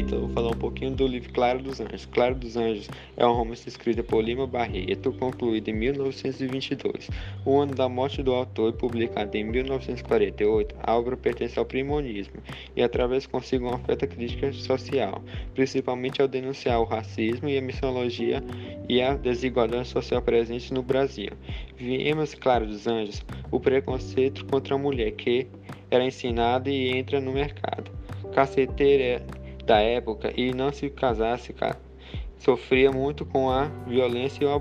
então 0.00 0.20
vou 0.20 0.28
falar 0.30 0.50
um 0.50 0.58
pouquinho 0.58 0.92
do 0.92 1.06
livro 1.06 1.30
Claro 1.32 1.62
dos 1.62 1.80
Anjos. 1.80 2.06
Claro 2.06 2.34
dos 2.34 2.56
Anjos 2.56 2.88
é 3.16 3.26
um 3.26 3.32
romance 3.32 3.68
escrito 3.68 4.02
por 4.02 4.22
Lima 4.22 4.46
Barreto, 4.46 5.12
concluído 5.12 5.68
em 5.68 5.74
1922. 5.74 7.10
O 7.44 7.58
ano 7.58 7.74
da 7.74 7.88
morte 7.88 8.22
do 8.22 8.32
autor 8.32 8.70
e 8.70 8.76
publicado 8.76 9.36
em 9.36 9.44
1948, 9.44 10.74
a 10.82 10.96
obra 10.96 11.16
pertence 11.16 11.58
ao 11.58 11.64
primonismo 11.64 12.34
e 12.74 12.82
através 12.82 13.26
consigo 13.26 13.66
uma 13.66 13.76
oferta 13.76 14.06
crítica 14.06 14.52
social, 14.52 15.22
principalmente 15.54 16.22
ao 16.22 16.28
denunciar 16.28 16.80
o 16.80 16.84
racismo 16.84 17.48
e 17.48 17.58
a 17.58 17.62
missiologia 17.62 18.42
e 18.88 19.02
a 19.02 19.14
desigualdade 19.14 19.88
social 19.88 20.22
presente 20.22 20.72
no 20.72 20.82
Brasil. 20.82 21.30
Vimos 21.76 22.34
Claro 22.34 22.66
dos 22.66 22.86
Anjos 22.86 23.22
o 23.50 23.60
preconceito 23.60 24.44
contra 24.46 24.74
a 24.74 24.78
mulher 24.78 25.12
que 25.12 25.46
era 25.90 26.04
ensinada 26.04 26.70
e 26.70 26.96
entra 26.96 27.20
no 27.20 27.32
mercado 27.32 28.00
caceteira 28.30 29.22
da 29.70 29.80
época 29.80 30.32
e 30.36 30.52
não 30.52 30.72
se 30.72 30.90
casasse 30.90 31.54
sofria 32.36 32.90
muito 32.90 33.24
com 33.24 33.48
a 33.48 33.66
violência 33.86 34.42
e 34.42 34.46
o 34.48 34.60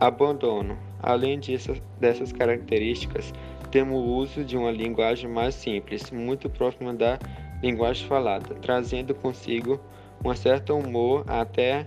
abandono. 0.00 0.76
Além 1.00 1.38
disso, 1.38 1.74
dessas 2.00 2.32
características, 2.32 3.32
temos 3.70 3.96
o 3.96 4.04
uso 4.04 4.44
de 4.44 4.56
uma 4.56 4.72
linguagem 4.72 5.30
mais 5.30 5.54
simples, 5.54 6.10
muito 6.10 6.50
próxima 6.50 6.92
da 6.92 7.20
linguagem 7.62 8.04
falada, 8.08 8.52
trazendo 8.56 9.14
consigo 9.14 9.78
um 10.24 10.34
certo 10.34 10.76
humor, 10.76 11.24
até 11.28 11.86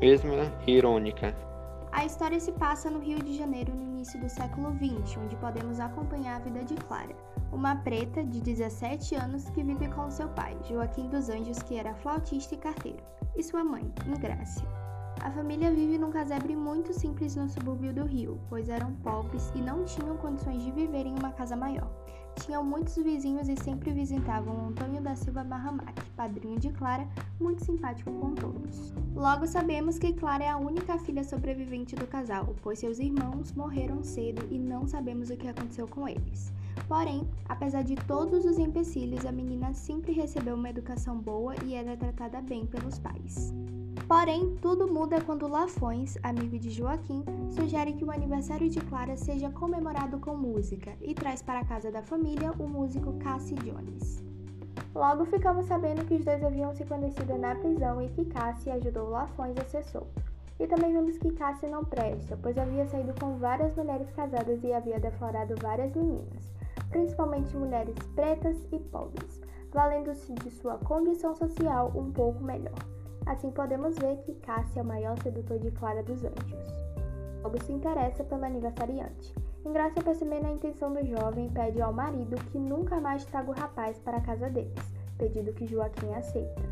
mesmo 0.00 0.34
irônica. 0.68 1.47
A 1.90 2.04
história 2.04 2.38
se 2.38 2.52
passa 2.52 2.90
no 2.90 2.98
Rio 2.98 3.18
de 3.18 3.36
Janeiro 3.36 3.74
no 3.74 3.82
início 3.82 4.20
do 4.20 4.28
século 4.28 4.72
XX, 4.74 5.16
onde 5.16 5.36
podemos 5.36 5.80
acompanhar 5.80 6.36
a 6.36 6.44
vida 6.44 6.62
de 6.64 6.74
Clara, 6.74 7.16
uma 7.50 7.76
preta 7.76 8.22
de 8.22 8.40
17 8.40 9.14
anos 9.14 9.48
que 9.50 9.62
vive 9.62 9.88
com 9.88 10.10
seu 10.10 10.28
pai, 10.28 10.56
Joaquim 10.68 11.08
dos 11.08 11.28
Anjos, 11.28 11.62
que 11.62 11.76
era 11.76 11.94
flautista 11.94 12.54
e 12.54 12.58
carteiro, 12.58 13.02
e 13.34 13.42
sua 13.42 13.64
mãe, 13.64 13.90
Ingrácia. 14.06 14.66
A 15.20 15.30
família 15.32 15.72
vive 15.72 15.98
num 15.98 16.12
casebre 16.12 16.54
muito 16.54 16.92
simples 16.92 17.34
no 17.34 17.48
subúrbio 17.48 17.92
do 17.92 18.04
Rio, 18.04 18.38
pois 18.48 18.68
eram 18.68 18.92
pobres 18.96 19.50
e 19.54 19.58
não 19.58 19.84
tinham 19.84 20.16
condições 20.18 20.62
de 20.62 20.70
viver 20.70 21.06
em 21.06 21.18
uma 21.18 21.32
casa 21.32 21.56
maior. 21.56 21.90
Tinham 22.44 22.64
muitos 22.64 22.96
vizinhos 22.96 23.48
e 23.48 23.56
sempre 23.56 23.92
visitavam 23.92 24.68
Antônio 24.68 25.00
da 25.00 25.14
Silva 25.16 25.42
Barramac, 25.42 26.02
padrinho 26.16 26.58
de 26.58 26.70
Clara, 26.70 27.06
muito 27.40 27.64
simpático 27.64 28.12
com 28.12 28.34
todos. 28.34 28.92
Logo 29.14 29.46
sabemos 29.46 29.98
que 29.98 30.12
Clara 30.12 30.44
é 30.44 30.48
a 30.48 30.56
única 30.56 30.98
filha 30.98 31.24
sobrevivente 31.24 31.96
do 31.96 32.06
casal, 32.06 32.54
pois 32.62 32.78
seus 32.78 32.98
irmãos 32.98 33.52
morreram 33.52 34.02
cedo 34.02 34.46
e 34.50 34.58
não 34.58 34.86
sabemos 34.86 35.30
o 35.30 35.36
que 35.36 35.48
aconteceu 35.48 35.88
com 35.88 36.08
eles. 36.08 36.52
Porém, 36.86 37.28
apesar 37.48 37.82
de 37.82 37.96
todos 37.96 38.44
os 38.44 38.58
empecilhos, 38.58 39.26
a 39.26 39.32
menina 39.32 39.72
sempre 39.74 40.12
recebeu 40.12 40.54
uma 40.54 40.70
educação 40.70 41.18
boa 41.18 41.54
e 41.64 41.74
era 41.74 41.96
tratada 41.96 42.40
bem 42.40 42.64
pelos 42.64 42.98
pais. 42.98 43.52
Porém, 44.08 44.56
tudo 44.62 44.88
muda 44.90 45.20
quando 45.20 45.46
Lafões, 45.46 46.16
amigo 46.22 46.58
de 46.58 46.70
Joaquim, 46.70 47.22
sugere 47.50 47.92
que 47.92 48.06
o 48.06 48.10
aniversário 48.10 48.66
de 48.66 48.80
Clara 48.80 49.18
seja 49.18 49.50
comemorado 49.50 50.18
com 50.18 50.34
música 50.34 50.94
e 51.02 51.12
traz 51.12 51.42
para 51.42 51.60
a 51.60 51.64
casa 51.66 51.92
da 51.92 52.00
família 52.00 52.52
o 52.58 52.66
músico 52.66 53.12
Cassie 53.18 53.54
Jones. 53.56 54.24
Logo 54.94 55.26
ficamos 55.26 55.66
sabendo 55.66 56.06
que 56.06 56.14
os 56.14 56.24
dois 56.24 56.42
haviam 56.42 56.74
se 56.74 56.86
conhecido 56.86 57.36
na 57.36 57.54
prisão 57.54 58.00
e 58.00 58.08
que 58.08 58.24
Cassie 58.24 58.72
ajudou 58.72 59.10
Lafões 59.10 59.58
a 59.58 59.64
ser 59.64 59.84
solto. 59.84 60.22
E 60.58 60.66
também 60.66 60.90
vemos 60.90 61.18
que 61.18 61.32
Cassie 61.32 61.68
não 61.68 61.84
presta, 61.84 62.34
pois 62.42 62.56
havia 62.56 62.86
saído 62.86 63.12
com 63.20 63.36
várias 63.36 63.76
mulheres 63.76 64.10
casadas 64.12 64.64
e 64.64 64.72
havia 64.72 64.98
deflorado 64.98 65.54
várias 65.60 65.94
meninas, 65.94 66.50
principalmente 66.88 67.54
mulheres 67.54 67.94
pretas 68.14 68.56
e 68.72 68.78
pobres, 68.78 69.42
valendo-se 69.70 70.32
de 70.32 70.50
sua 70.50 70.78
condição 70.78 71.34
social 71.34 71.92
um 71.94 72.10
pouco 72.10 72.42
melhor. 72.42 72.97
Assim 73.28 73.50
podemos 73.50 73.94
ver 73.98 74.16
que 74.22 74.32
Cássio 74.36 74.78
é 74.78 74.82
o 74.82 74.86
maior 74.86 75.22
sedutor 75.22 75.58
de 75.58 75.70
Clara 75.72 76.02
dos 76.02 76.24
Anjos. 76.24 76.88
Logo 77.42 77.62
se 77.62 77.72
interessa 77.72 78.24
pela 78.24 78.46
aniversariante. 78.46 79.34
Ingrácia 79.66 80.02
percebendo 80.02 80.46
a 80.46 80.52
intenção 80.52 80.94
do 80.94 81.04
jovem, 81.04 81.50
pede 81.50 81.82
ao 81.82 81.92
marido 81.92 82.42
que 82.46 82.58
nunca 82.58 82.98
mais 82.98 83.26
traga 83.26 83.50
o 83.50 83.54
rapaz 83.54 83.98
para 83.98 84.16
a 84.16 84.20
casa 84.22 84.48
deles, 84.48 84.94
pedido 85.18 85.52
que 85.52 85.66
Joaquim 85.66 86.10
aceita. 86.14 86.62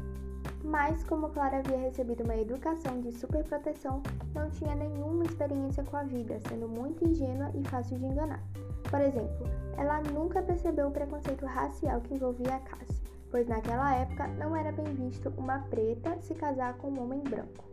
Mas, 0.65 1.05
como 1.05 1.29
Clara 1.29 1.59
havia 1.59 1.77
recebido 1.77 2.25
uma 2.25 2.37
educação 2.37 3.03
de 3.03 3.13
superproteção, 3.13 4.03
não 4.35 4.49
tinha 4.49 4.75
nenhuma 4.75 5.25
experiência 5.25 5.85
com 5.85 5.99
a 5.99 6.05
vida, 6.05 6.41
sendo 6.49 6.67
muito 6.67 7.07
ingênua 7.07 7.51
e 7.55 7.63
fácil 7.69 7.99
de 7.99 8.07
enganar. 8.07 8.43
Por 8.91 9.01
exemplo, 9.03 9.47
ela 9.77 10.01
nunca 10.01 10.41
percebeu 10.41 10.89
o 10.89 10.93
preconceito 10.93 11.45
racial 11.45 12.01
que 12.01 12.15
envolvia 12.15 12.55
a 12.55 12.61
Cassie 12.61 12.96
pois 13.31 13.47
naquela 13.47 13.95
época 13.95 14.27
não 14.29 14.57
era 14.57 14.73
bem 14.73 14.93
visto 14.95 15.33
uma 15.37 15.61
preta 15.71 16.17
se 16.21 16.35
casar 16.35 16.75
com 16.79 16.89
um 16.89 17.03
homem 17.03 17.21
branco. 17.21 17.65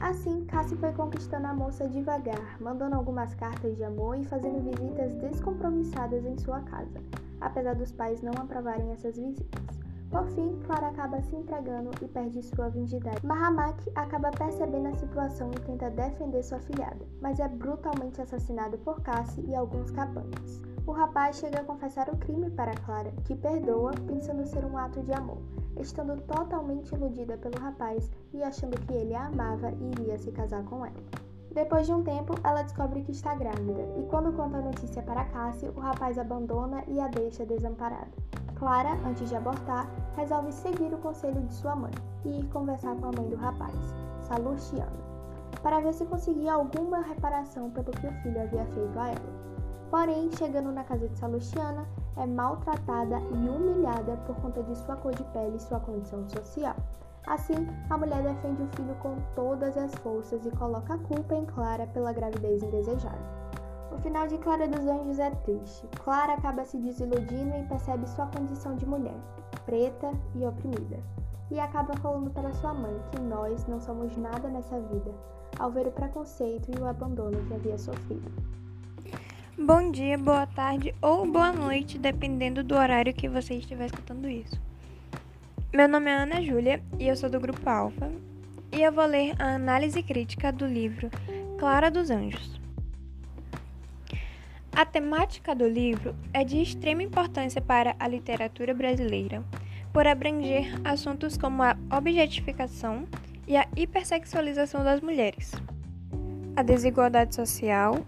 Assim, 0.00 0.44
Cassie 0.46 0.76
foi 0.76 0.92
conquistando 0.92 1.46
a 1.46 1.54
moça 1.54 1.88
devagar, 1.88 2.60
mandando 2.60 2.96
algumas 2.96 3.34
cartas 3.34 3.76
de 3.76 3.84
amor 3.84 4.18
e 4.18 4.24
fazendo 4.24 4.62
visitas 4.62 5.14
descompromissadas 5.14 6.24
em 6.24 6.36
sua 6.36 6.60
casa, 6.60 7.00
apesar 7.40 7.74
dos 7.74 7.92
pais 7.92 8.20
não 8.20 8.32
aprovarem 8.32 8.90
essas 8.90 9.16
visitas. 9.16 9.84
Por 10.10 10.26
fim, 10.28 10.60
Clara 10.66 10.88
acaba 10.88 11.20
se 11.22 11.34
entregando 11.34 11.90
e 12.00 12.06
perde 12.06 12.42
sua 12.42 12.68
virgindade. 12.68 13.24
Mahamak 13.26 13.90
acaba 13.96 14.30
percebendo 14.30 14.88
a 14.88 14.94
situação 14.94 15.50
e 15.50 15.60
tenta 15.60 15.90
defender 15.90 16.42
sua 16.42 16.60
filhada, 16.60 17.04
mas 17.20 17.40
é 17.40 17.48
brutalmente 17.48 18.20
assassinado 18.20 18.78
por 18.78 19.00
Cassie 19.00 19.44
e 19.48 19.54
alguns 19.54 19.90
capangas. 19.90 20.62
O 20.86 20.92
rapaz 20.92 21.36
chega 21.36 21.60
a 21.60 21.64
confessar 21.64 22.10
o 22.10 22.16
crime 22.18 22.50
para 22.50 22.74
Clara, 22.74 23.10
que 23.24 23.34
perdoa, 23.34 23.92
pensando 24.06 24.46
ser 24.46 24.66
um 24.66 24.76
ato 24.76 25.02
de 25.02 25.14
amor, 25.14 25.38
estando 25.80 26.20
totalmente 26.22 26.94
iludida 26.94 27.38
pelo 27.38 27.58
rapaz 27.58 28.10
e 28.34 28.42
achando 28.42 28.78
que 28.80 28.92
ele 28.92 29.14
a 29.14 29.26
amava 29.26 29.70
e 29.70 29.90
iria 29.92 30.18
se 30.18 30.30
casar 30.30 30.62
com 30.64 30.84
ela. 30.84 30.92
Depois 31.52 31.86
de 31.86 31.94
um 31.94 32.02
tempo, 32.02 32.34
ela 32.44 32.62
descobre 32.62 33.02
que 33.02 33.12
está 33.12 33.34
grávida, 33.34 33.82
e 33.96 34.02
quando 34.10 34.32
conta 34.32 34.58
a 34.58 34.62
notícia 34.62 35.02
para 35.02 35.24
Cassie, 35.26 35.70
o 35.70 35.80
rapaz 35.80 36.18
abandona 36.18 36.84
e 36.86 37.00
a 37.00 37.06
deixa 37.06 37.46
desamparada. 37.46 38.10
Clara, 38.56 38.92
antes 39.06 39.28
de 39.28 39.36
abortar, 39.36 39.88
resolve 40.16 40.52
seguir 40.52 40.92
o 40.92 40.98
conselho 40.98 41.40
de 41.42 41.54
sua 41.54 41.74
mãe 41.74 41.92
e 42.24 42.40
ir 42.40 42.48
conversar 42.48 42.94
com 42.96 43.06
a 43.06 43.12
mãe 43.12 43.28
do 43.30 43.36
rapaz, 43.36 43.74
Salustiana, 44.20 44.92
para 45.62 45.80
ver 45.80 45.94
se 45.94 46.04
conseguia 46.04 46.52
alguma 46.54 47.00
reparação 47.00 47.70
pelo 47.70 47.90
que 47.92 48.06
o 48.06 48.12
filho 48.22 48.42
havia 48.42 48.66
feito 48.66 48.98
a 48.98 49.08
ela. 49.08 49.53
Porém, 49.90 50.30
chegando 50.32 50.72
na 50.72 50.84
casa 50.84 51.08
de 51.08 51.18
Salustiana, 51.18 51.86
é 52.16 52.26
maltratada 52.26 53.18
e 53.18 53.48
humilhada 53.48 54.16
por 54.26 54.36
conta 54.36 54.62
de 54.62 54.76
sua 54.76 54.96
cor 54.96 55.14
de 55.14 55.24
pele 55.24 55.56
e 55.56 55.60
sua 55.60 55.80
condição 55.80 56.28
social. 56.28 56.76
Assim, 57.26 57.66
a 57.88 57.96
mulher 57.96 58.22
defende 58.22 58.62
o 58.62 58.68
filho 58.76 58.94
com 58.96 59.16
todas 59.34 59.76
as 59.78 59.94
forças 59.96 60.44
e 60.44 60.50
coloca 60.52 60.94
a 60.94 60.98
culpa 60.98 61.34
em 61.34 61.46
Clara 61.46 61.86
pela 61.86 62.12
gravidez 62.12 62.62
indesejada. 62.62 63.44
O 63.90 63.98
final 63.98 64.26
de 64.26 64.36
Clara 64.38 64.68
dos 64.68 64.86
Anjos 64.86 65.18
é 65.18 65.30
triste. 65.30 65.88
Clara 66.02 66.34
acaba 66.34 66.64
se 66.64 66.76
desiludindo 66.78 67.56
e 67.56 67.66
percebe 67.68 68.06
sua 68.08 68.26
condição 68.26 68.76
de 68.76 68.84
mulher, 68.84 69.16
preta 69.64 70.10
e 70.34 70.44
oprimida. 70.44 70.98
E 71.50 71.58
acaba 71.60 71.96
falando 71.98 72.30
para 72.30 72.52
sua 72.52 72.74
mãe 72.74 73.00
que 73.10 73.20
nós 73.20 73.66
não 73.66 73.80
somos 73.80 74.16
nada 74.16 74.48
nessa 74.48 74.78
vida, 74.80 75.12
ao 75.58 75.70
ver 75.70 75.86
o 75.86 75.92
preconceito 75.92 76.70
e 76.70 76.82
o 76.82 76.86
abandono 76.86 77.42
que 77.46 77.54
havia 77.54 77.78
sofrido. 77.78 78.30
Bom 79.56 79.92
dia, 79.92 80.18
boa 80.18 80.48
tarde 80.48 80.92
ou 81.00 81.24
boa 81.24 81.52
noite, 81.52 81.96
dependendo 81.96 82.64
do 82.64 82.74
horário 82.74 83.14
que 83.14 83.28
você 83.28 83.54
estiver 83.54 83.86
escutando 83.86 84.28
isso. 84.28 84.60
Meu 85.72 85.88
nome 85.88 86.10
é 86.10 86.14
Ana 86.16 86.42
Júlia 86.42 86.82
e 86.98 87.06
eu 87.06 87.14
sou 87.14 87.30
do 87.30 87.38
Grupo 87.38 87.70
Alfa 87.70 88.10
e 88.72 88.82
eu 88.82 88.90
vou 88.90 89.06
ler 89.06 89.32
a 89.40 89.54
análise 89.54 90.02
crítica 90.02 90.50
do 90.50 90.66
livro 90.66 91.08
Clara 91.56 91.88
dos 91.88 92.10
Anjos. 92.10 92.60
A 94.72 94.84
temática 94.84 95.54
do 95.54 95.68
livro 95.68 96.16
é 96.32 96.42
de 96.42 96.60
extrema 96.60 97.04
importância 97.04 97.62
para 97.62 97.94
a 98.00 98.08
literatura 98.08 98.74
brasileira, 98.74 99.40
por 99.92 100.04
abranger 100.04 100.74
assuntos 100.84 101.38
como 101.38 101.62
a 101.62 101.76
objetificação 101.96 103.06
e 103.46 103.56
a 103.56 103.68
hipersexualização 103.76 104.82
das 104.82 105.00
mulheres, 105.00 105.52
a 106.56 106.62
desigualdade 106.64 107.36
social, 107.36 108.04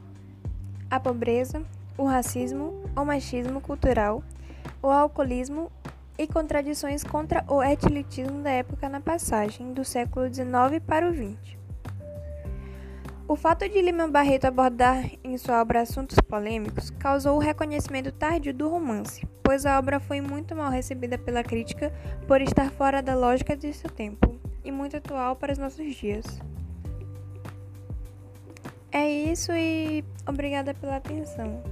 a 0.97 1.01
pobreza, 1.01 1.63
o 1.97 2.05
racismo, 2.05 2.83
o 2.97 3.05
machismo 3.05 3.61
cultural, 3.61 4.23
o 4.83 4.89
alcoolismo 4.89 5.71
e 6.19 6.27
contradições 6.27 7.05
contra 7.05 7.45
o 7.49 7.63
etilitismo 7.63 8.43
da 8.43 8.51
época 8.51 8.89
na 8.89 9.01
passagem 9.01 9.73
do 9.73 9.85
século 9.85 10.33
XIX 10.33 10.83
para 10.87 11.09
o 11.09 11.13
XX. 11.13 11.57
O 13.29 13.37
fato 13.37 13.69
de 13.69 13.83
Lima 13.83 14.07
Barreto 14.07 14.47
abordar 14.47 15.05
em 15.23 15.37
sua 15.37 15.61
obra 15.61 15.83
assuntos 15.83 16.19
polêmicos 16.21 16.91
causou 16.91 17.37
o 17.37 17.41
reconhecimento 17.41 18.13
tardio 18.13 18.55
do 18.55 18.69
romance, 18.69 19.27
pois 19.43 19.67
a 19.67 19.79
obra 19.79 19.99
foi 19.99 20.21
muito 20.21 20.55
mal 20.55 20.71
recebida 20.71 21.19
pela 21.19 21.43
crítica 21.43 21.93
por 22.27 22.41
estar 22.41 22.71
fora 22.71 23.03
da 23.03 23.15
lógica 23.15 23.57
de 23.57 23.73
seu 23.73 23.91
tempo 23.91 24.39
e 24.65 24.71
muito 24.71 24.97
atual 24.97 25.37
para 25.37 25.53
os 25.53 25.59
nossos 25.59 25.95
dias. 25.95 26.25
É 28.97 29.11
isso 29.11 29.53
e 29.53 30.03
obrigada 30.27 30.73
pela 30.73 30.97
atenção. 30.97 31.63